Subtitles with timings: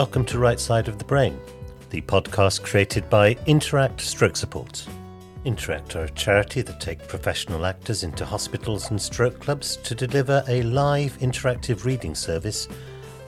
[0.00, 1.38] Welcome to Right Side of the Brain,
[1.90, 4.86] the podcast created by Interact Stroke Support.
[5.44, 10.42] Interact are a charity that take professional actors into hospitals and stroke clubs to deliver
[10.48, 12.66] a live interactive reading service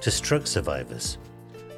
[0.01, 1.19] to stroke survivors.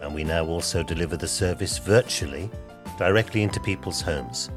[0.01, 2.49] And we now also deliver the service virtually
[2.97, 4.49] directly into people's homes.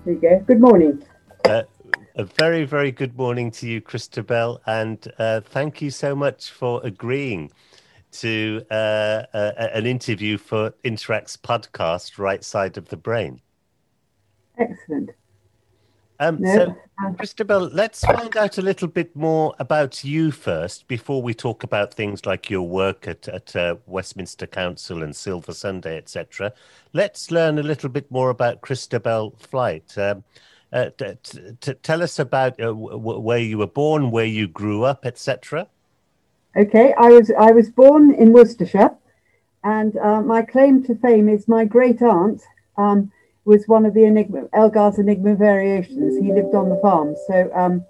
[0.07, 0.45] There you go.
[0.47, 1.03] Good morning.
[1.45, 1.65] Uh,
[2.15, 6.81] a very, very good morning to you, Christabel, and uh, thank you so much for
[6.85, 7.51] agreeing
[8.13, 13.41] to uh, uh an interview for Interact's podcast, Right Side of the Brain.
[14.59, 15.11] Excellent.
[16.19, 16.55] Um, no.
[16.55, 16.77] So,
[17.19, 21.93] Christabel, let's find out a little bit more about you first before we talk about
[21.93, 26.53] things like your work at, at uh, Westminster Council and Silver Sunday, etc.
[26.95, 29.97] Let's learn a little bit more about Christabel Flight.
[29.99, 30.25] Um,
[30.73, 31.17] uh, t-
[31.61, 35.69] t- tell us about uh, w- where you were born, where you grew up, etc.
[36.57, 38.91] Okay, I was I was born in Worcestershire,
[39.63, 42.43] and uh, my claim to fame is my great aunt.
[42.79, 43.13] Um,
[43.47, 46.19] was one of the Enigma, Elgar's Enigma variations.
[46.21, 47.15] He lived on the farm.
[47.29, 47.85] So um,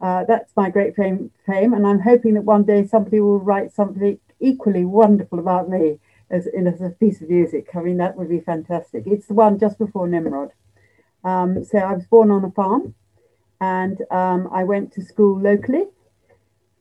[0.00, 1.74] uh, that's my great fame, fame.
[1.74, 5.98] And I'm hoping that one day somebody will write something equally wonderful about me
[6.30, 7.68] as, in, as a piece of music.
[7.74, 9.02] I mean, that would be fantastic.
[9.04, 10.52] It's the one just before Nimrod.
[11.24, 12.94] Um, so I was born on a farm
[13.60, 15.88] and um, I went to school locally.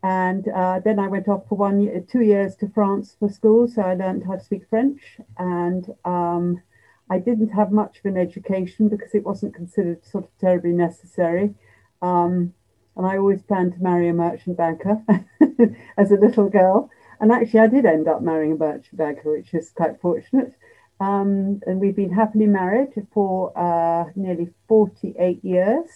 [0.04, 3.68] And uh, then I went off for one year, two years to France for school.
[3.68, 5.02] So I learned how to speak French
[5.38, 6.62] and um,
[7.10, 11.56] I didn't have much of an education because it wasn't considered sort of terribly necessary.
[12.02, 12.54] Um,
[12.96, 15.04] and I always planned to marry a merchant banker
[15.98, 16.90] as a little girl.
[17.20, 20.54] And actually, I did end up marrying a merchant banker, which is quite fortunate.
[21.00, 25.90] Um, and we've been happily married for uh, nearly 48 years.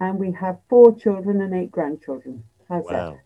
[0.00, 2.44] And we have four children and eight grandchildren.
[2.68, 2.90] How's wow.
[2.90, 3.20] that?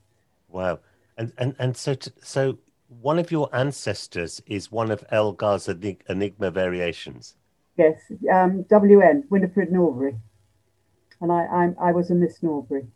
[0.49, 0.79] Wow.
[1.17, 6.51] And, and, and so, to, so one of your ancestors is one of Elgar's Enigma
[6.51, 7.37] variations.
[7.77, 8.01] Yes,
[8.33, 10.17] um, WN, Winifred Norbury.
[11.21, 11.45] And I,
[11.81, 12.87] I, I was a Miss Norbury.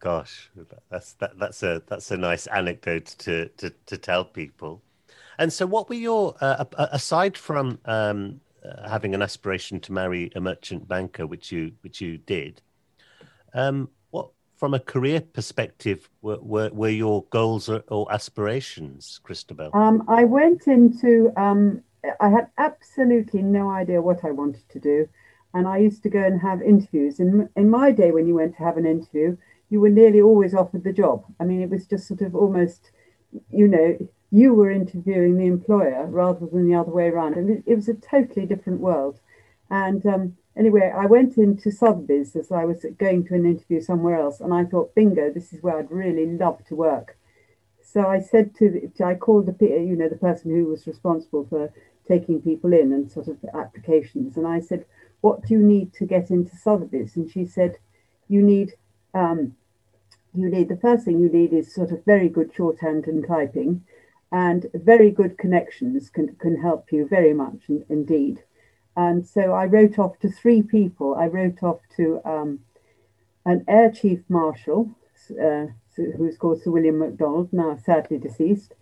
[0.00, 0.50] Gosh,
[0.90, 4.82] that's that, that's a that's a nice anecdote to, to, to tell people.
[5.38, 10.30] And so, what were your uh, aside from um, uh, having an aspiration to marry
[10.36, 12.60] a merchant banker, which you which you did?
[13.54, 13.88] Um,
[14.64, 19.70] from a career perspective, were, were, were your goals or, or aspirations, Christabel?
[19.74, 21.82] Um, I went into, um,
[22.18, 25.06] I had absolutely no idea what I wanted to do.
[25.52, 27.20] And I used to go and have interviews.
[27.20, 29.36] In, in my day, when you went to have an interview,
[29.68, 31.26] you were nearly always offered the job.
[31.38, 32.90] I mean, it was just sort of almost,
[33.50, 33.98] you know,
[34.30, 37.34] you were interviewing the employer rather than the other way around.
[37.34, 39.20] And it, it was a totally different world.
[39.68, 44.20] And um, anyway, I went into Sotheby's as I was going to an interview somewhere
[44.20, 47.16] else, and I thought, bingo, this is where I'd really love to work.
[47.82, 51.72] So I said to, I called the, you know, the person who was responsible for
[52.08, 54.84] taking people in and sort of applications, and I said,
[55.20, 57.16] what do you need to get into Sotheby's?
[57.16, 57.78] And she said,
[58.28, 58.74] you need,
[59.14, 59.56] um,
[60.34, 63.84] you need the first thing you need is sort of very good shorthand and typing,
[64.32, 68.42] and very good connections can can help you very much indeed.
[68.96, 71.14] And so I wrote off to three people.
[71.14, 72.60] I wrote off to um,
[73.44, 74.90] an Air Chief Marshal,
[75.30, 78.74] uh, who's called Sir William MacDonald, now sadly deceased.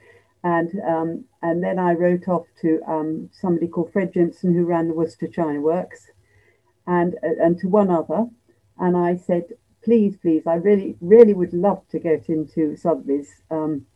[0.44, 4.88] And, um, and then I wrote off to um, somebody called Fred Jimpson, who ran
[4.88, 6.10] the Worcester China Works,
[6.86, 8.26] and, uh, and to one other.
[8.78, 9.44] And I said,
[9.84, 13.42] please, please, I really, really would love to get into Sotheby's.
[13.50, 13.86] Um,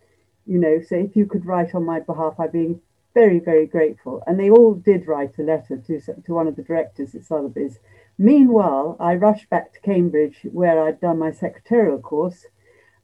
[0.46, 2.78] you know, so if you could write on my behalf, I'd be
[3.16, 4.22] very, very grateful.
[4.26, 7.78] And they all did write a letter to, to one of the directors at Sotheby's.
[8.18, 12.44] Meanwhile, I rushed back to Cambridge where I'd done my secretarial course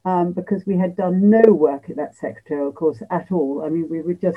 [0.05, 3.63] um, because we had done no work at that secretarial course at all.
[3.65, 4.37] I mean, we were just,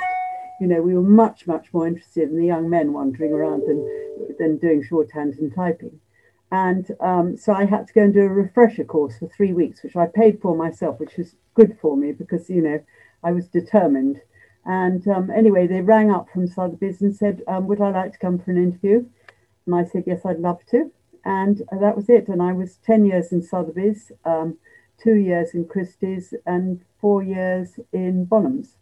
[0.61, 3.79] you know, we were much, much more interested in the young men wandering around than
[4.39, 5.99] than doing shorthand and typing.
[6.51, 9.83] And um, so I had to go and do a refresher course for three weeks,
[9.83, 12.79] which I paid for myself, which was good for me because, you know,
[13.21, 14.21] I was determined.
[14.65, 18.17] And um, anyway, they rang up from Sotheby's and said, um, Would I like to
[18.17, 19.05] come for an interview?
[19.65, 20.91] And I said, Yes, I'd love to.
[21.23, 22.27] And that was it.
[22.27, 24.57] And I was 10 years in Sotheby's, um,
[25.01, 28.75] two years in Christie's, and four years in Bonhams.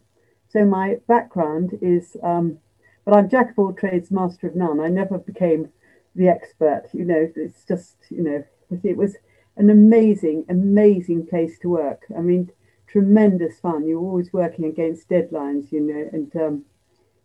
[0.48, 2.58] So my background is, um,
[3.04, 4.80] but I'm jack of all trades, master of none.
[4.80, 5.70] I never became
[6.14, 6.84] the expert.
[6.92, 8.44] You know, it's just, you know,
[8.82, 9.16] it was
[9.56, 12.04] an amazing, amazing place to work.
[12.16, 12.50] I mean,
[12.94, 13.88] tremendous fun.
[13.88, 16.64] You're always working against deadlines, you know, and um,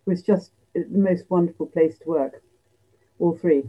[0.04, 2.42] it was just the most wonderful place to work.
[3.20, 3.62] All three.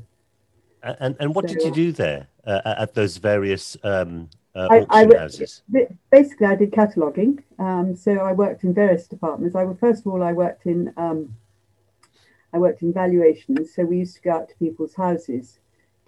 [0.81, 4.80] And and what so, did you do there uh, at those various um, uh, I,
[4.80, 5.62] auction I, houses?
[6.09, 7.44] Basically, I did cataloguing.
[7.59, 9.56] Um, so I worked in various departments.
[9.56, 11.36] I first of all, I worked in um,
[12.51, 13.75] I worked in valuations.
[13.75, 15.59] So we used to go out to people's houses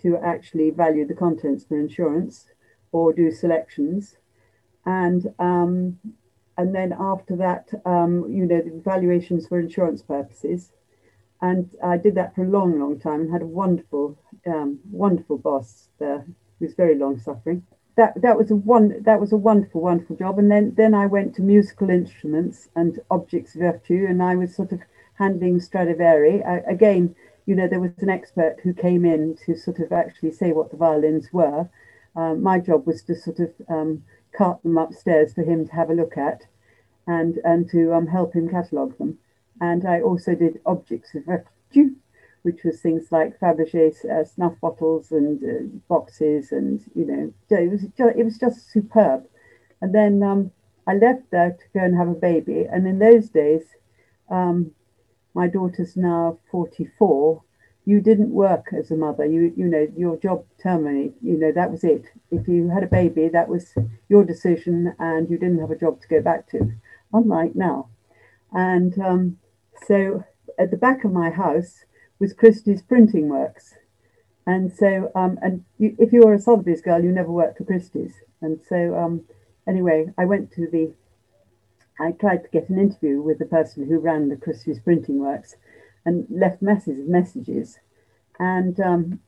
[0.01, 2.47] to actually value the contents for insurance
[2.91, 4.17] or do selections.
[4.85, 5.99] And um,
[6.57, 10.71] and then after that, um, you know, the valuations for insurance purposes.
[11.41, 15.37] And I did that for a long, long time and had a wonderful, um, wonderful
[15.37, 17.63] boss there who was very long suffering.
[17.95, 20.39] That that was a one that was a wonderful, wonderful job.
[20.39, 24.71] And then then I went to musical instruments and objects virtu, and I was sort
[24.71, 24.81] of
[25.15, 26.43] handling Stradivari.
[26.43, 27.15] I, again,
[27.45, 30.71] you know, there was an expert who came in to sort of actually say what
[30.71, 31.69] the violins were.
[32.15, 34.03] Um, my job was to sort of um,
[34.35, 36.41] cart them upstairs for him to have a look at
[37.07, 39.17] and, and to um, help him catalogue them.
[39.61, 41.93] And I also did objects of refuge,
[42.41, 47.71] which was things like Fabergé uh, snuff bottles and uh, boxes, and you know, it
[47.71, 49.25] was just, it was just superb.
[49.81, 50.51] And then um,
[50.87, 52.65] I left there to go and have a baby.
[52.69, 53.63] And in those days,
[54.29, 54.71] um,
[55.33, 57.41] my daughter's now 44
[57.85, 59.25] you didn't work as a mother.
[59.25, 61.15] You you know your job terminated.
[61.21, 62.05] You know that was it.
[62.31, 63.73] If you had a baby that was
[64.09, 66.71] your decision and you didn't have a job to go back to
[67.11, 67.89] unlike now.
[68.51, 69.37] And um,
[69.85, 70.23] so
[70.57, 71.85] at the back of my house
[72.19, 73.75] was christie's printing works.
[74.45, 77.65] And so um, and you, if you were a sotheby's girl you never worked for
[77.65, 78.13] christie's.
[78.41, 79.25] And so um,
[79.67, 80.93] anyway i went to the
[81.99, 85.55] I tried to get an interview with the person who ran the Christie's printing works
[86.05, 87.79] and left messages, messages,
[88.39, 89.19] and um,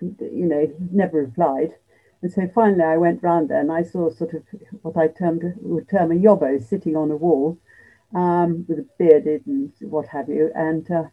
[0.00, 1.74] you know, he never replied.
[2.20, 4.42] And so finally, I went round there and I saw sort of
[4.82, 7.58] what I termed would term a yobbo sitting on a wall
[8.14, 10.50] um, with a bearded and what have you.
[10.54, 11.04] And uh,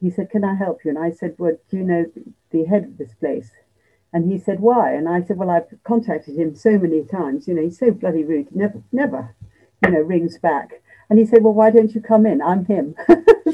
[0.00, 2.06] he said, "Can I help you?" And I said, "Well, do you know
[2.50, 3.50] the head of this place?"
[4.12, 7.46] And he said, "Why?" And I said, "Well, I've contacted him so many times.
[7.46, 8.54] You know, he's so bloody rude.
[8.54, 9.34] Never, never
[9.84, 10.82] you know, rings back.
[11.08, 12.42] And he said, Well, why don't you come in?
[12.42, 12.94] I'm him.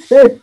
[0.07, 0.41] so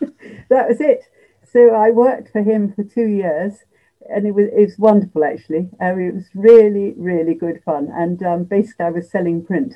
[0.49, 1.03] that was it.
[1.51, 3.63] So I worked for him for two years
[4.09, 5.69] and it was, it was wonderful actually.
[5.81, 7.89] Uh, it was really, really good fun.
[7.93, 9.75] And um, basically, I was selling print.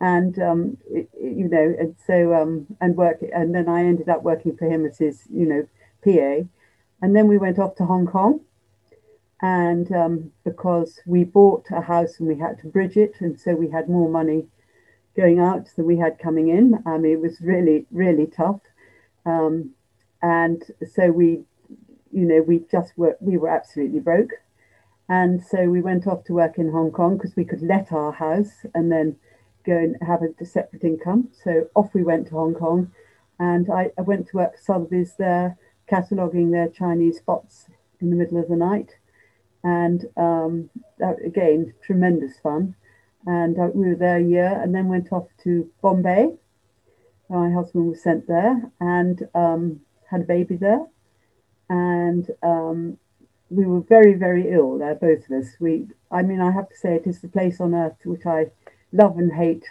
[0.00, 4.22] And um, it, you know, and so um, and work, and then I ended up
[4.22, 5.68] working for him as his, you know,
[6.04, 6.46] PA.
[7.02, 8.40] And then we went off to Hong Kong,
[9.42, 13.54] and um, because we bought a house and we had to bridge it, and so
[13.54, 14.46] we had more money
[15.18, 16.80] going out than we had coming in.
[16.86, 18.60] I mean, it was really, really tough.
[19.26, 19.70] Um,
[20.22, 20.62] and
[20.94, 21.40] so we,
[22.12, 24.30] you know, we just were, we were absolutely broke.
[25.08, 28.12] And so we went off to work in Hong Kong because we could let our
[28.12, 29.16] house and then
[29.66, 31.30] go and have a separate income.
[31.44, 32.92] So off we went to Hong Kong.
[33.40, 35.58] And I, I went to work for Sotheby's there,
[35.88, 37.66] cataloguing their Chinese spots
[38.00, 38.94] in the middle of the night.
[39.64, 42.76] And um, that, again, tremendous fun
[43.28, 46.30] and uh, we were there a year and then went off to Bombay.
[47.28, 49.80] My husband was sent there and um,
[50.10, 50.86] had a baby there.
[51.68, 52.96] And um,
[53.50, 55.48] we were very, very ill there, both of us.
[55.60, 58.46] We, I mean, I have to say it is the place on earth which I
[58.92, 59.66] love and hate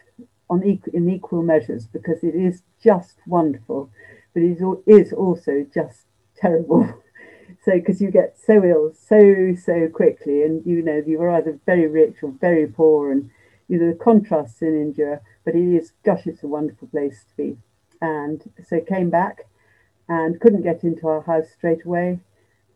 [0.52, 3.90] on equal, in equal measures because it is just wonderful,
[4.36, 6.88] but it is also just terrible.
[7.66, 11.60] so because you get so ill so so quickly, and you know you are either
[11.66, 13.32] very rich or very poor, and
[13.68, 17.36] you know, the contrasts in India, but it is, gosh, it's a wonderful place to
[17.36, 17.58] be.
[18.02, 19.46] And so came back
[20.08, 22.20] and couldn't get into our house straight away.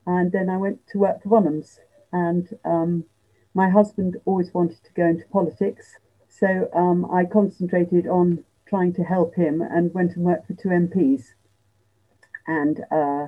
[0.06, 1.80] And then I went to work for Bonhams.
[2.12, 3.06] And um,
[3.54, 5.98] my husband always wanted to go into politics.
[6.28, 10.70] So um, I concentrated on trying to help him and went and worked for two
[10.70, 11.34] MPs.
[12.48, 13.28] And uh,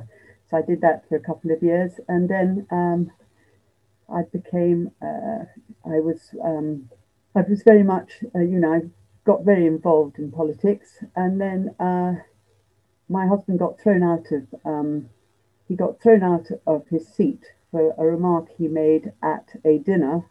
[0.50, 2.00] so I did that for a couple of years.
[2.08, 3.12] And then um,
[4.14, 5.46] I became, uh,
[5.86, 6.90] I was um,
[7.36, 8.82] I was very much, uh, you know, I
[9.26, 12.16] got very involved in politics, and then uh,
[13.10, 15.10] my husband got thrown out of um,
[15.68, 20.26] he got thrown out of his seat for a remark he made at a dinner,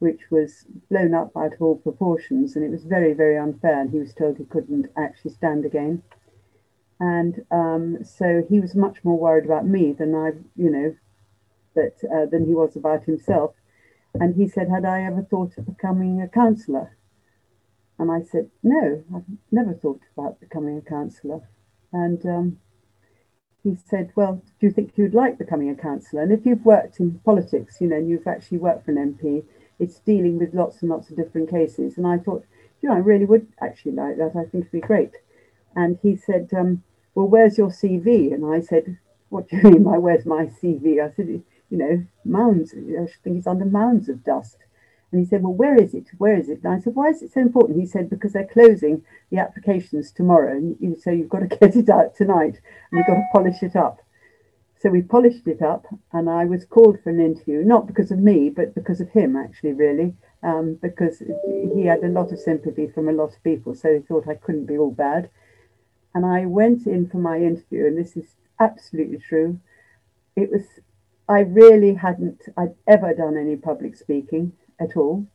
[0.00, 3.80] which was blown up out of all proportions, and it was very, very unfair.
[3.80, 6.02] And he was told he couldn't actually stand again.
[6.98, 10.96] And um, so he was much more worried about me than I, you know,
[11.74, 13.54] but uh, than he was about himself.
[14.14, 16.96] And he said, Had I ever thought of becoming a counsellor?
[17.98, 21.48] And I said, No, I've never thought about becoming a counsellor.
[21.92, 22.58] And um,
[23.62, 26.22] he said, Well, do you think you'd like becoming a counsellor?
[26.22, 29.44] And if you've worked in politics, you know, and you've actually worked for an MP,
[29.78, 31.96] it's dealing with lots and lots of different cases.
[31.96, 32.44] And I thought,
[32.80, 34.32] you know, I really would actually like that.
[34.36, 35.12] I think it'd be great.
[35.76, 36.82] And he said, um,
[37.14, 38.32] Well, where's your CV?
[38.32, 38.98] And I said,
[39.28, 41.04] What do you mean by where's my CV?
[41.04, 42.74] I said, You know, mounds.
[42.74, 44.58] I think it's under mounds of dust.
[45.12, 46.06] And he said, Well, where is it?
[46.18, 46.60] Where is it?
[46.62, 47.80] And I said, Why is it so important?
[47.80, 50.52] He said, Because they're closing the applications tomorrow.
[50.52, 52.60] And you, so you've got to get it out tonight
[52.90, 54.00] and you've got to polish it up.
[54.80, 58.18] So we polished it up and I was called for an interview, not because of
[58.18, 61.22] me, but because of him, actually, really, um, because
[61.74, 63.74] he had a lot of sympathy from a lot of people.
[63.74, 65.28] So he thought I couldn't be all bad.
[66.14, 69.60] And I went in for my interview, and this is absolutely true.
[70.34, 70.62] It was,
[71.30, 75.28] I really hadn't, I'd ever done any public speaking at all.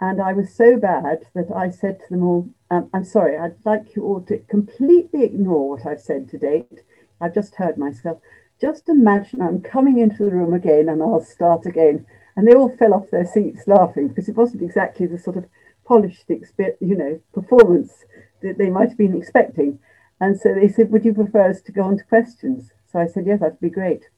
[0.00, 3.56] And I was so bad that I said to them all, um, I'm sorry, I'd
[3.62, 6.80] like you all to completely ignore what I've said to date.
[7.20, 8.22] I've just heard myself.
[8.58, 12.06] Just imagine I'm coming into the room again and I'll start again.
[12.34, 15.44] And they all fell off their seats laughing because it wasn't exactly the sort of
[15.84, 18.06] polished, you know, performance
[18.40, 19.78] that they might have been expecting.
[20.22, 22.70] And so they said, Would you prefer us to go on to questions?
[22.90, 24.08] So I said, Yes, that'd be great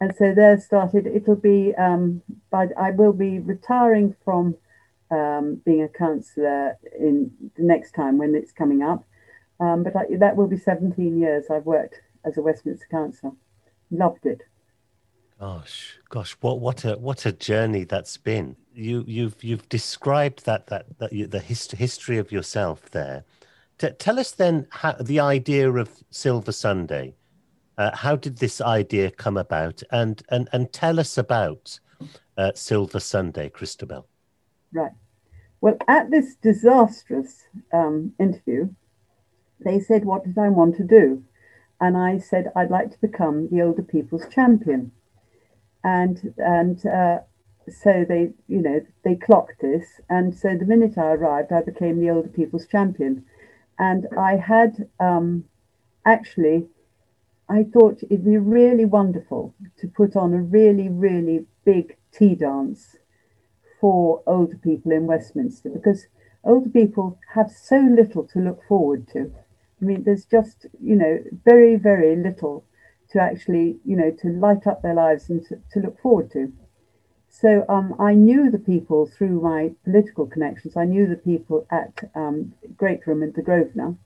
[0.00, 1.06] and so there started.
[1.06, 4.56] It'll be, um, but I will be retiring from
[5.10, 9.04] um, being a counsellor in the next time when it's coming up.
[9.58, 13.32] Um, but I, that will be 17 years I've worked as a Westminster counsellor.
[13.90, 14.42] Loved it.
[15.40, 18.56] Gosh, gosh, what what a what a journey that's been.
[18.74, 23.24] You you've you've described that that that you, the hist- history of yourself there.
[23.78, 27.14] T- tell us then how the idea of Silver Sunday
[27.78, 29.82] uh, how did this idea come about?
[29.90, 31.78] And and and tell us about
[32.36, 34.06] uh, Silver Sunday, Christabel.
[34.72, 34.92] Right.
[35.60, 38.70] Well, at this disastrous um, interview,
[39.64, 41.24] they said, "What did I want to do?"
[41.80, 44.92] And I said, "I'd like to become the older people's champion."
[45.84, 47.18] And and uh,
[47.68, 50.00] so they, you know, they clocked this.
[50.08, 53.24] And so the minute I arrived, I became the older people's champion.
[53.78, 55.44] And I had um,
[56.04, 56.66] actually
[57.48, 62.96] I thought it'd be really wonderful to put on a really, really big tea dance
[63.80, 66.06] for older people in Westminster because
[66.42, 69.32] older people have so little to look forward to.
[69.80, 72.64] I mean, there's just, you know, very, very little
[73.10, 76.52] to actually, you know, to light up their lives and to, to look forward to.
[77.28, 80.76] So um, I knew the people through my political connections.
[80.76, 83.96] I knew the people at um, Great Room in the Grosvenor,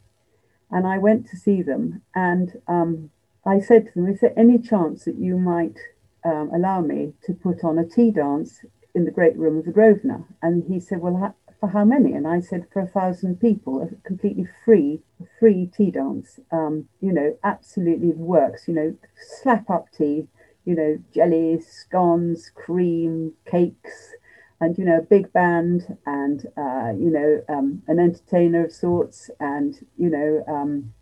[0.71, 2.03] and I went to see them.
[2.15, 3.11] And um,
[3.45, 5.79] I said to them, Is there any chance that you might
[6.25, 9.73] um, allow me to put on a tea dance in the great room of the
[9.73, 10.25] Grosvenor?
[10.43, 12.13] And he said, Well, for how many?
[12.13, 15.01] And I said, For a thousand people, a completely free,
[15.39, 16.41] free tea dance.
[16.51, 18.69] Um, you know, absolutely works.
[18.69, 18.97] You know,
[19.43, 20.27] slap up tea,
[20.65, 24.15] you know, jellies, scones, cream, cakes,
[24.61, 29.31] and you know a big band and uh, you know um, an entertainer of sorts
[29.41, 30.93] and you know um,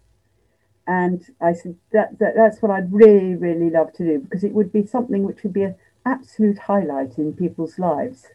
[0.88, 4.54] and I said that, that that's what I'd really really love to do because it
[4.54, 5.76] would be something which would be an
[6.07, 8.28] absolute highlight in people's lives.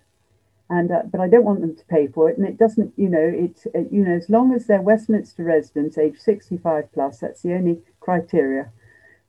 [0.70, 3.10] And uh, but I don't want them to pay for it and it doesn't you
[3.10, 7.42] know it's it, you know as long as they're Westminster residents age 65 plus that's
[7.42, 8.72] the only criteria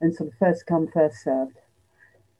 [0.02, 1.56] and sort of first come first served.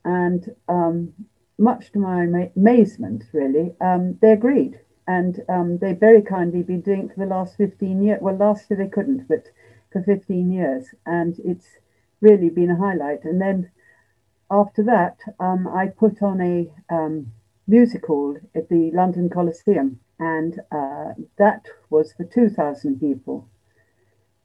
[0.04, 1.14] And um,
[1.56, 4.80] much to my ama- amazement really um, they agreed.
[5.06, 8.68] And um, they very kindly been doing it for the last 15 years well last
[8.68, 9.46] year they couldn't but
[9.94, 11.68] for 15 years, and it's
[12.20, 13.24] really been a highlight.
[13.24, 13.70] And then
[14.50, 17.32] after that, um, I put on a um,
[17.66, 23.48] musical at the London Coliseum, and uh, that was for 2,000 people.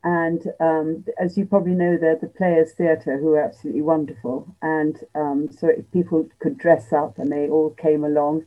[0.03, 4.55] And um, as you probably know, they're the Players Theatre, who are absolutely wonderful.
[4.61, 8.45] And um, so people could dress up, and they all came along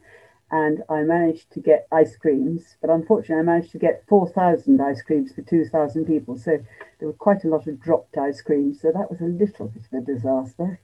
[0.52, 5.00] and I managed to get ice creams, but unfortunately, I managed to get 4,000 ice
[5.00, 6.36] creams for 2,000 people.
[6.36, 6.58] So
[6.98, 8.82] there were quite a lot of dropped ice creams.
[8.82, 10.78] So that was a little bit of a disaster,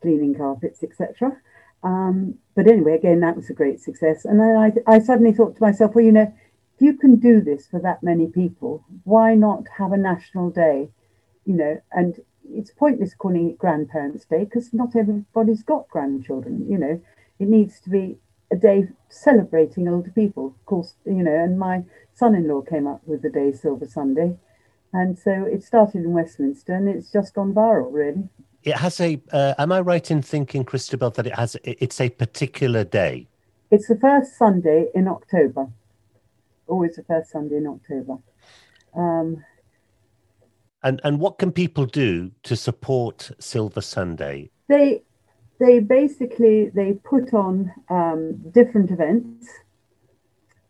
[0.00, 1.36] cleaning carpets, etc.
[1.82, 4.24] Um, but anyway, again, that was a great success.
[4.24, 6.32] And then I, I suddenly thought to myself, well, you know,
[6.76, 10.88] if you can do this for that many people, why not have a national day?
[11.44, 16.64] You know, and it's pointless calling it Grandparents' Day because not everybody's got grandchildren.
[16.70, 17.00] You know,
[17.40, 18.18] it needs to be
[18.52, 20.48] a day celebrating older people.
[20.48, 24.36] Of course, you know, and my son-in-law came up with the day Silver Sunday,
[24.92, 28.28] and so it started in Westminster, and it's just gone viral, really.
[28.62, 29.20] It has a.
[29.32, 31.56] Uh, am I right in thinking, Christabel, that it has?
[31.64, 33.26] It's a particular day.
[33.70, 35.68] It's the first Sunday in October.
[36.66, 38.18] Always the first Sunday in October.
[38.94, 39.44] Um,
[40.82, 44.50] and and what can people do to support Silver Sunday?
[44.68, 45.02] They
[45.60, 49.46] they basically they put on um, different events.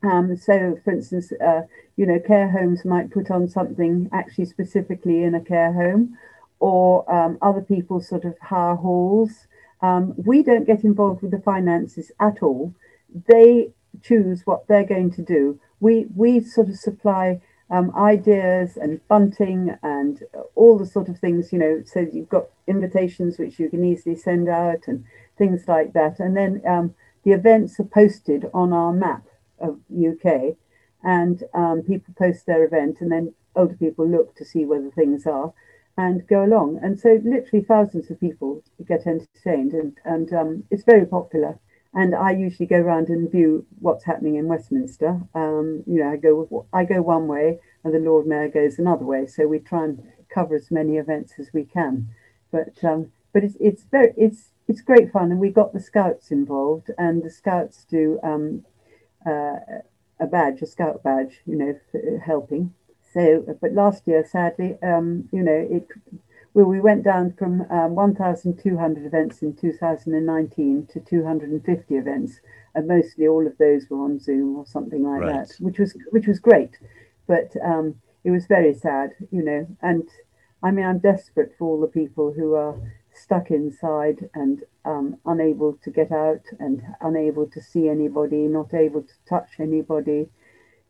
[0.02, 1.62] Um, so, for instance, uh,
[1.96, 6.18] you know, care homes might put on something actually specifically in a care home,
[6.58, 9.46] or um, other people sort of hire halls.
[9.80, 12.74] Um, we don't get involved with the finances at all.
[13.28, 15.60] They choose what they're going to do.
[15.78, 20.24] We we sort of supply um, ideas and bunting and
[20.54, 24.16] all the sort of things, you know, so you've got invitations which you can easily
[24.16, 25.04] send out and
[25.38, 26.18] things like that.
[26.18, 29.26] And then um, the events are posted on our map
[29.60, 30.56] of UK
[31.02, 34.90] and um, people post their event and then older people look to see where the
[34.90, 35.52] things are
[35.96, 36.80] and go along.
[36.82, 41.58] And so literally thousands of people get entertained and, and um, it's very popular
[41.92, 45.20] and I usually go around and view what's happening in Westminster.
[45.34, 49.04] Um, you know, I go I go one way, and the Lord Mayor goes another
[49.04, 49.26] way.
[49.26, 52.08] So we try and cover as many events as we can.
[52.52, 56.30] But um, but it's it's very it's it's great fun, and we got the scouts
[56.30, 58.64] involved, and the scouts do um,
[59.26, 59.56] uh,
[60.20, 62.72] a badge, a scout badge, you know, helping.
[63.12, 65.88] So, but last year, sadly, um, you know, it
[66.52, 72.40] well, we went down from um, 1,200 events in 2019 to 250 events,
[72.74, 75.46] and mostly all of those were on Zoom or something like right.
[75.46, 76.78] that, which was which was great,
[77.28, 79.66] but um, it was very sad, you know.
[79.80, 80.08] And
[80.62, 82.76] I mean, I'm desperate for all the people who are
[83.14, 89.02] stuck inside and um, unable to get out and unable to see anybody, not able
[89.02, 90.28] to touch anybody.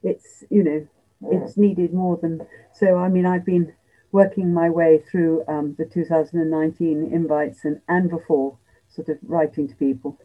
[0.03, 0.89] It's you know,
[1.31, 2.97] it's needed more than so.
[2.97, 3.75] I mean, I've been
[4.13, 8.57] working my way through um, the 2019 invites and, and before,
[8.89, 10.19] sort of writing to people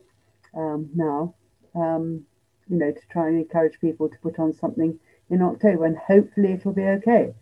[0.56, 1.34] um, now,
[1.76, 2.26] um,
[2.67, 6.54] you know, to try and encourage people to put on something in October and hopefully
[6.54, 7.34] it'll be okay.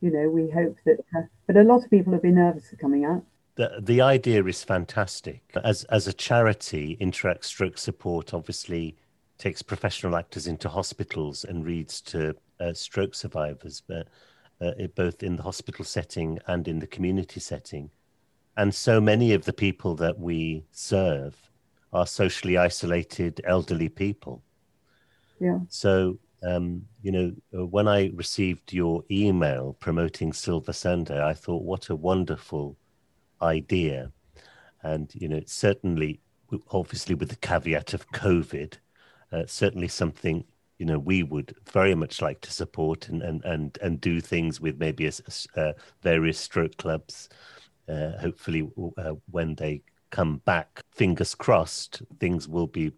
[0.00, 2.78] You know, we hope that, uh, but a lot of people have been nervous of
[2.78, 3.22] coming out.
[3.54, 5.42] The, the idea is fantastic.
[5.62, 8.96] As, as a charity, Interact Stroke Support obviously
[9.38, 13.82] takes professional actors into hospitals and reads to uh, stroke survivors.
[13.86, 14.08] But
[14.62, 17.90] uh, both in the hospital setting and in the community setting.
[18.56, 21.34] And so many of the people that we serve
[21.92, 24.42] are socially isolated elderly people.
[25.40, 25.58] Yeah.
[25.68, 31.62] So, um, you know, uh, when I received your email promoting Silver Sunday, I thought,
[31.62, 32.76] what a wonderful
[33.40, 34.12] idea.
[34.82, 36.20] And, you know, certainly,
[36.70, 38.74] obviously, with the caveat of COVID,
[39.32, 40.44] uh, certainly something
[40.82, 44.60] you know we would very much like to support and and and, and do things
[44.60, 45.12] with maybe a,
[45.60, 47.28] uh, various stroke clubs
[47.88, 48.68] uh, hopefully
[48.98, 52.90] uh, when they come back fingers crossed things will be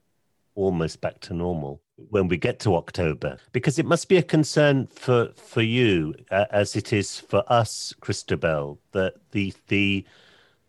[0.55, 3.37] almost back to normal when we get to october.
[3.53, 7.93] Because it must be a concern for for you uh, as it is for us
[8.01, 10.07] christabel that the the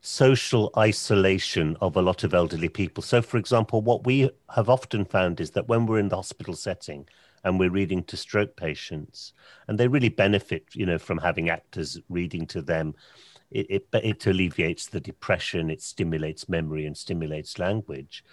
[0.06, 3.02] social isolation of a lot of elderly people.
[3.02, 6.54] So, for example, what we have often found is that when we're in the hospital
[6.54, 7.08] setting
[7.44, 9.34] and we're reading to stroke patients,
[9.68, 12.94] and they really benefit, you know, from having actors reading to them.
[13.52, 18.24] It, it, it alleviates the depression, it stimulates memory and stimulates language.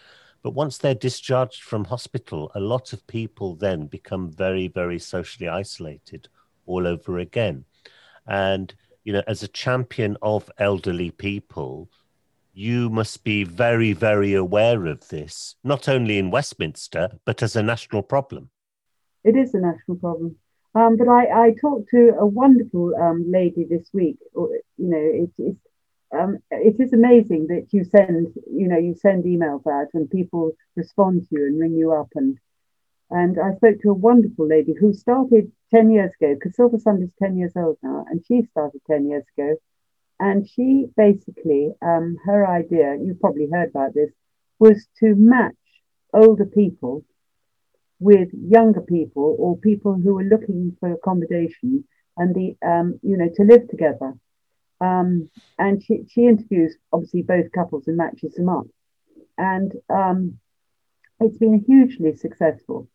[0.42, 5.48] But once they're discharged from hospital, a lot of people then become very, very socially
[5.48, 6.28] isolated
[6.66, 7.64] all over again.
[8.26, 11.90] And you know, as a champion of elderly people,
[12.54, 17.62] you must be very, very aware of this, not only in Westminster, but as a
[17.62, 18.50] national problem.
[19.24, 20.36] It is a national problem.
[20.74, 24.16] Um, but I, I talked to a wonderful um, lady this week.
[24.34, 25.56] You know, it is
[26.18, 30.52] um, it is amazing that you send you know you send emails out and people
[30.76, 32.38] respond to you and ring you up and
[33.12, 37.04] and I spoke to a wonderful lady who started 10 years ago, because Silver Sunday
[37.04, 39.56] is 10 years old now, and she started 10 years ago.
[40.18, 44.10] And she basically, um, her idea, you've probably heard about this,
[44.58, 45.52] was to match
[46.14, 47.04] older people
[47.98, 51.84] with younger people or people who were looking for accommodation
[52.16, 54.14] and the, um, you know, to live together.
[54.80, 58.66] Um, and she, she interviews obviously both couples and matches them up.
[59.36, 60.38] And um,
[61.20, 62.88] it's been hugely successful.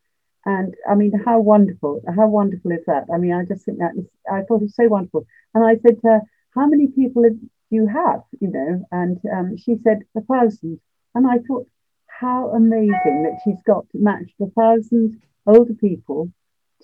[0.48, 3.08] And I mean, how wonderful, how wonderful is that?
[3.14, 5.26] I mean, I just think that is, I thought it was so wonderful.
[5.54, 6.22] And I said to her,
[6.56, 7.36] how many people have,
[7.70, 8.86] you have, you know?
[8.90, 10.80] And um, she said, a thousand.
[11.14, 11.68] And I thought,
[12.08, 16.32] how amazing that she's got matched a thousand older people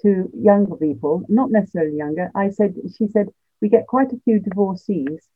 [0.01, 2.31] to younger people, not necessarily younger.
[2.35, 3.29] I said, she said,
[3.61, 5.29] we get quite a few divorcees,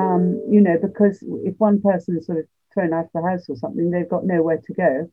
[0.00, 3.48] um, you know, because if one person is sort of thrown out of the house
[3.48, 5.08] or something, they've got nowhere to go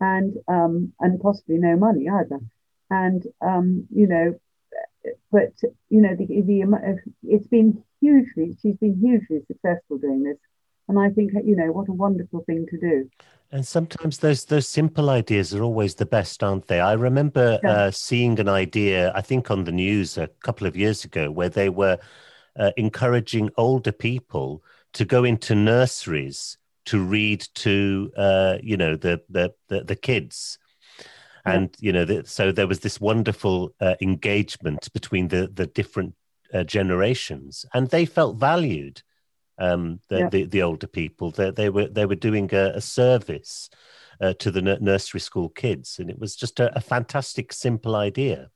[0.00, 2.40] and um, and possibly no money either.
[2.88, 4.38] And, um, you know,
[5.32, 5.52] but,
[5.88, 10.36] you know, the, the, it's been hugely, she's been hugely successful doing this.
[10.88, 13.10] And I think, you know, what a wonderful thing to do.
[13.50, 16.80] And sometimes those those simple ideas are always the best, aren't they?
[16.80, 17.70] I remember yeah.
[17.70, 21.48] uh, seeing an idea, I think, on the news a couple of years ago, where
[21.48, 21.98] they were
[22.56, 29.20] uh, encouraging older people to go into nurseries to read to, uh, you know, the
[29.28, 30.58] the the, the kids,
[31.44, 36.14] and you know, the, so there was this wonderful uh, engagement between the the different
[36.52, 39.02] uh, generations, and they felt valued
[39.58, 40.28] um, the, yeah.
[40.28, 41.30] the, the older people.
[41.30, 43.70] They, they were they were doing a, a service
[44.20, 47.94] uh, to the n- nursery school kids, and it was just a, a, fantastic, simple
[47.94, 48.50] idea.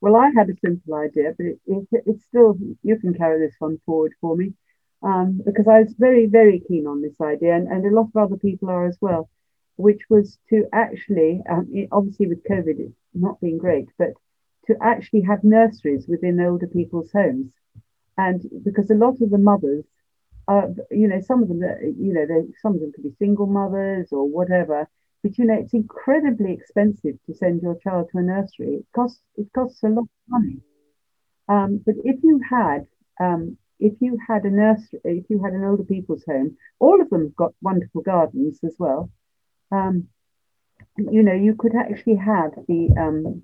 [0.00, 3.56] Well, I had a simple idea, but it, it, it's still you can carry this
[3.58, 4.54] one forward for me
[5.04, 8.16] um, because I was very very keen on this idea, and, and a lot of
[8.16, 9.28] other people are as well.
[9.76, 14.10] Which was to actually, um, obviously with COVID, it's not been great, but
[14.68, 17.50] to actually have nurseries within older people's homes.
[18.16, 19.84] And because a lot of the mothers
[20.46, 21.60] uh, you know, some of them,
[21.98, 22.26] you know,
[22.60, 24.88] some of them could be single mothers or whatever.
[25.22, 28.74] But you know, it's incredibly expensive to send your child to a nursery.
[28.74, 30.60] It costs it costs a lot of money.
[31.48, 32.86] Um, but if you had
[33.18, 37.10] um, if you had a nursery, if you had an older people's home, all of
[37.10, 39.10] them got wonderful gardens as well.
[39.70, 40.08] Um,
[40.96, 43.42] you know, you could actually have the um,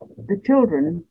[0.00, 1.04] the children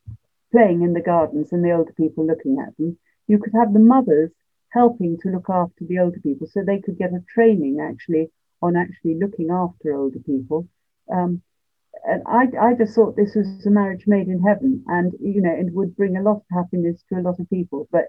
[0.51, 2.97] playing in the gardens and the older people looking at them.
[3.27, 4.31] You could have the mothers
[4.69, 8.75] helping to look after the older people so they could get a training actually on
[8.75, 10.67] actually looking after older people.
[11.11, 11.41] Um,
[12.05, 15.53] and I, I just thought this was a marriage made in heaven and, you know,
[15.53, 17.87] it would bring a lot of happiness to a lot of people.
[17.91, 18.05] But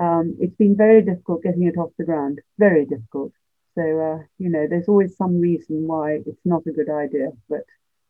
[0.00, 3.32] um, it's been very difficult getting it off the ground, very difficult.
[3.74, 7.60] So, uh, you know, there's always some reason why it's not a good idea, but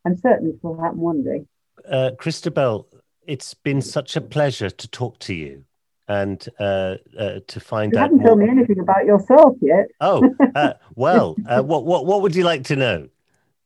[0.05, 1.45] I'm certain it will happen one day.
[1.89, 2.87] Uh, Christabel,
[3.27, 5.65] it's been such a pleasure to talk to you
[6.07, 8.11] and uh, uh, to find you out.
[8.11, 9.87] You haven't told me anything about yourself yet.
[9.99, 13.09] oh, uh, well, uh, what what what would you like to know?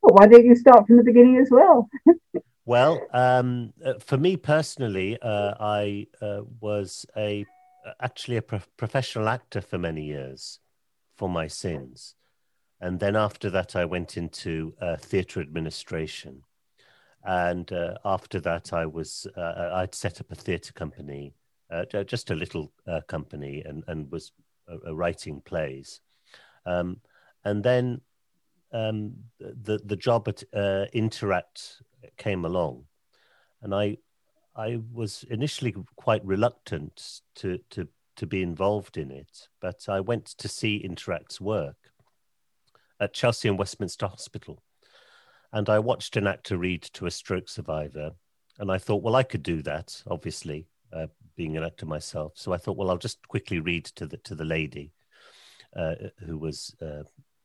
[0.02, 1.88] Well, why don't you start from the beginning as well?
[2.64, 6.06] well, um, uh, for me personally, uh, I
[6.60, 7.46] was a
[8.00, 10.60] actually a pro- professional actor for many years
[11.16, 12.14] for my sins,
[12.80, 16.42] and then after that, I went into theatre administration.
[17.24, 17.72] And
[18.04, 21.34] after that, I was I'd set up a theatre company
[21.70, 24.32] uh, just a little uh, company and, and was
[24.70, 26.00] uh, writing plays.
[26.64, 27.00] Um,
[27.44, 28.00] and then
[28.72, 31.82] um, the, the job at uh, Interact
[32.16, 32.84] came along.
[33.62, 33.98] And I,
[34.56, 40.26] I was initially quite reluctant to, to, to be involved in it, but I went
[40.26, 41.76] to see Interact's work
[42.98, 44.62] at Chelsea and Westminster Hospital.
[45.52, 48.12] And I watched an actor read to a stroke survivor.
[48.58, 52.32] And I thought, well, I could do that, obviously uh, being an actor myself.
[52.36, 54.92] So I thought, well, I'll just quickly read to the to the lady
[55.74, 57.02] uh, who was uh,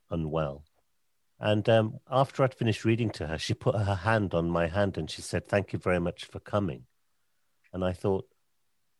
[0.09, 0.63] unwell.
[1.39, 4.97] And um, after I'd finished reading to her, she put her hand on my hand
[4.97, 6.85] and she said, "Thank you very much for coming."
[7.73, 8.25] And I thought,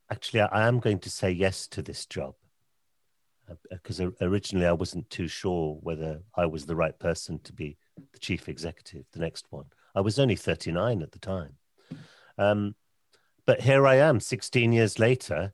[0.10, 2.36] actually, I, am going to say yes to this job
[3.70, 7.78] because uh, originally I wasn't too sure whether I was the right person to be
[8.14, 9.66] the chief executive, the next one.
[9.96, 11.58] I was only 39 at the time.
[12.38, 12.76] Um,
[13.46, 15.54] but here I am, 16 years later,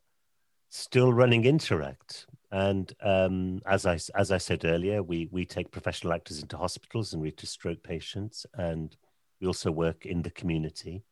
[0.69, 2.27] still running Interact.
[2.51, 7.11] And um, as I as I said earlier, we we take professional actors into hospitals
[7.11, 8.95] and we to stroke patients, and
[9.41, 11.03] we also work in the community.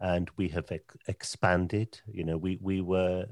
[0.00, 2.00] And we have ex- expanded.
[2.06, 3.26] You know, we we were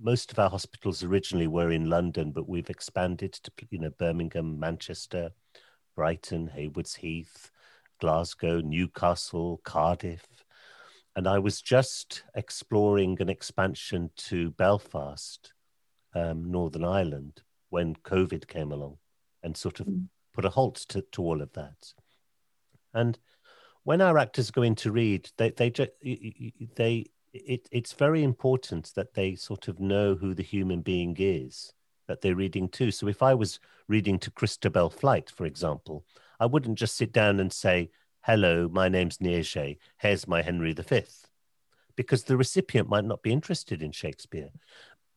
[0.00, 4.58] most of our hospitals originally were in London, but we've expanded to you know Birmingham,
[4.58, 5.30] Manchester,
[5.94, 7.50] Brighton, Haywards Heath,
[8.00, 10.26] Glasgow, Newcastle, Cardiff,
[11.16, 15.52] and I was just exploring an expansion to Belfast,
[16.14, 18.98] um, Northern Ireland, when COVID came along
[19.42, 20.06] and sort of mm.
[20.32, 21.92] put a halt to, to all of that.
[22.94, 23.18] And
[23.88, 25.70] when our actors go in to read, they they
[26.76, 31.72] they it, it's very important that they sort of know who the human being is
[32.06, 32.90] that they're reading to.
[32.90, 36.04] So if I was reading to Christabel Flight, for example,
[36.38, 37.88] I wouldn't just sit down and say,
[38.20, 41.04] hello, my name's Nietzsche, here's my Henry V,
[41.96, 44.50] because the recipient might not be interested in Shakespeare.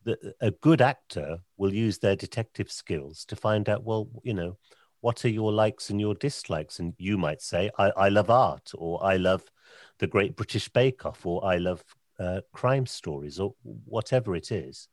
[0.04, 4.56] the, a good actor will use their detective skills to find out, well, you know,
[5.02, 6.78] what are your likes and your dislikes?
[6.78, 9.42] And you might say, I, I love art, or I love
[9.98, 11.84] the Great British Bake Off, or I love
[12.18, 14.88] uh, crime stories, or whatever it is.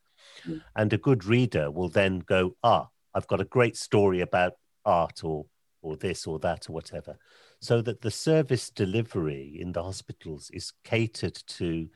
[0.45, 0.62] Mm.
[0.76, 5.24] And a good reader will then go, ah, I've got a great story about art,
[5.24, 5.45] or
[5.82, 7.17] or this or that or whatever,
[7.62, 11.88] so that the service delivery in the hospitals is catered to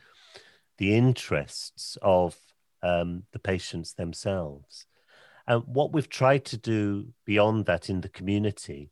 [0.77, 2.37] the interests of
[2.81, 4.85] um, the patients themselves.
[5.47, 8.91] And what we've tried to do beyond that in the community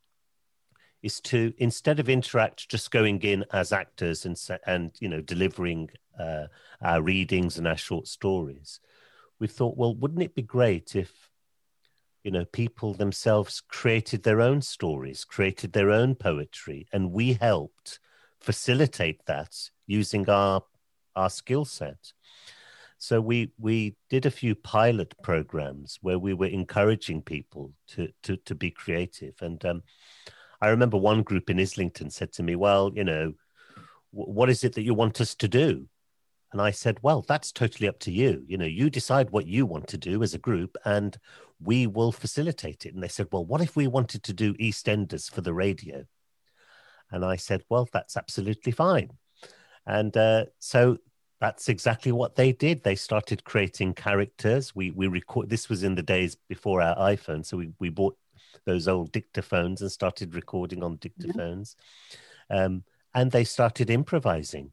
[1.02, 5.90] is to instead of interact just going in as actors and and you know delivering
[6.18, 6.46] uh,
[6.80, 8.80] our readings and our short stories
[9.40, 11.30] we thought well wouldn't it be great if
[12.22, 17.98] you know people themselves created their own stories created their own poetry and we helped
[18.40, 20.62] facilitate that using our
[21.16, 22.12] our skill set
[23.02, 28.36] so we we did a few pilot programs where we were encouraging people to to
[28.36, 29.34] to be creative.
[29.40, 29.82] And um,
[30.60, 33.32] I remember one group in Islington said to me, "Well, you know,
[34.12, 35.88] what is it that you want us to do?"
[36.52, 38.44] And I said, "Well, that's totally up to you.
[38.46, 41.18] You know, you decide what you want to do as a group, and
[41.58, 45.28] we will facilitate it." And they said, "Well, what if we wanted to do EastEnders
[45.28, 46.04] for the radio?"
[47.10, 49.10] And I said, "Well, that's absolutely fine."
[49.86, 50.98] And uh, so
[51.42, 52.84] that's exactly what they did.
[52.84, 54.76] They started creating characters.
[54.76, 55.50] We we record.
[55.50, 58.16] This was in the days before our iPhone, so we we bought
[58.64, 61.74] those old dictaphones and started recording on dictaphones,
[62.48, 64.70] um, and they started improvising.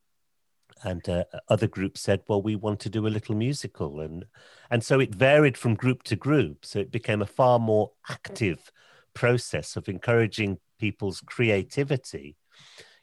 [0.83, 4.25] And uh, other groups said, "Well, we want to do a little musical," and
[4.69, 6.63] and so it varied from group to group.
[6.65, 8.71] So it became a far more active
[9.15, 12.35] process of encouraging people's creativity,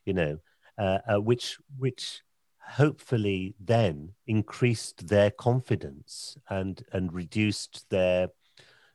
[0.05, 0.39] you know,
[0.79, 2.23] uh, uh, which which
[2.67, 8.29] hopefully then increased their confidence and and reduced their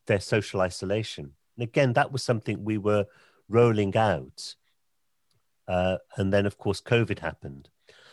[0.08, 1.32] their social isolation.
[1.58, 3.06] And again, that was something we were
[3.50, 4.56] rolling out.
[5.68, 7.70] Uh, and then, of course, COVID happened.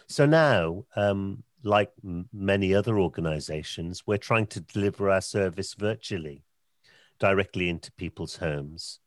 [0.06, 6.44] So now, um, like m- many other organizations, we're trying to deliver our service virtually,
[7.18, 9.00] directly into people's homes.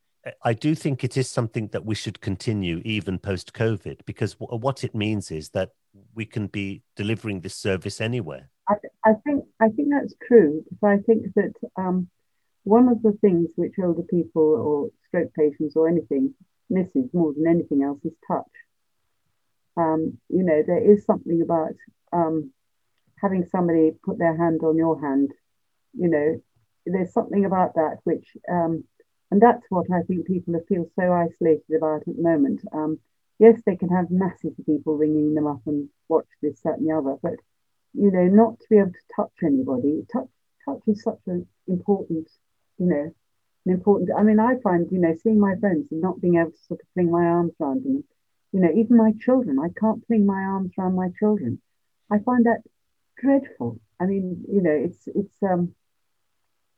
[0.44, 4.60] I do think it is something that we should continue even post COVID, because w-
[4.60, 5.70] what it means is that
[6.14, 8.50] we can be delivering this service anywhere.
[8.68, 8.74] I,
[9.04, 10.62] I think I think that's true.
[10.64, 12.08] Because I think that um,
[12.64, 16.34] one of the things which older people or stroke patients or anything
[16.70, 18.44] misses more than anything else is touch.
[19.76, 21.74] Um, you know, there is something about
[22.12, 22.52] um,
[23.20, 25.32] having somebody put their hand on your hand.
[25.94, 26.42] You know,
[26.86, 28.84] there's something about that which, um,
[29.30, 32.62] and that's what I think people feel so isolated about at the moment.
[33.42, 36.88] Yes, they can have masses of people ringing them up and watch this, that, and
[36.88, 37.34] the other, but
[37.92, 40.06] you know, not to be able to touch anybody.
[40.12, 40.28] Touch,
[40.64, 42.28] touch is such an important,
[42.78, 43.12] you know,
[43.66, 44.10] an important.
[44.16, 46.82] I mean, I find, you know, seeing my friends and not being able to sort
[46.82, 48.04] of fling my arms around them.
[48.52, 51.60] You know, even my children, I can't fling my arms around my children.
[52.12, 52.62] I find that
[53.20, 53.80] dreadful.
[53.98, 55.74] I mean, you know, it's it's um,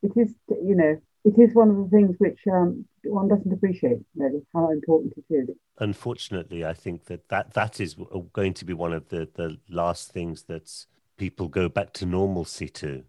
[0.03, 3.99] it is, you know, it is one of the things which um, one doesn't appreciate
[4.17, 5.49] really how important it is.
[5.79, 7.97] Unfortunately, I think that that, that is
[8.33, 10.71] going to be one of the, the last things that
[11.17, 13.05] people go back to normalcy to,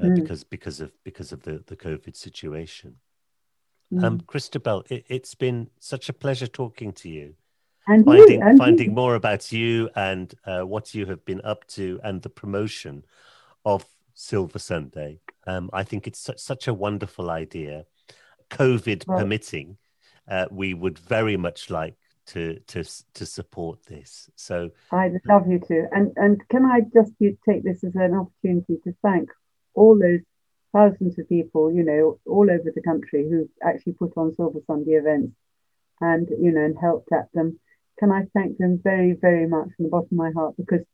[0.00, 0.14] uh, mm.
[0.14, 2.96] because because of because of the, the COVID situation.
[3.92, 4.04] Mm.
[4.04, 7.34] Um, Christabel, it, has been such a pleasure talking to you.
[7.86, 8.94] And finding you, and finding you.
[8.94, 13.04] more about you and uh, what you have been up to and the promotion
[13.64, 15.18] of Silver Sunday.
[15.46, 17.86] Um, I think it's such, such a wonderful idea.
[18.50, 19.18] COVID right.
[19.20, 19.76] permitting,
[20.28, 22.84] uh, we would very much like to to
[23.14, 24.30] to support this.
[24.36, 25.86] So I'd love you to.
[25.92, 29.30] And and can I just take this as an opportunity to thank
[29.74, 30.20] all those
[30.72, 34.92] thousands of people, you know, all over the country who've actually put on Silver Sunday
[34.92, 35.32] events
[36.00, 37.58] and you know and helped at them.
[37.98, 40.84] Can I thank them very very much from the bottom of my heart because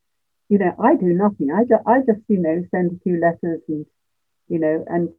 [0.49, 1.51] you know I do nothing.
[1.51, 3.85] I just I just you know send a few letters and
[4.47, 5.09] you know, and